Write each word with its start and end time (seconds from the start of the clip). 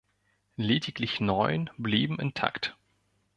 Lediglich 0.55 1.19
neun 1.19 1.69
blieben 1.77 2.17
intakt. 2.17 2.75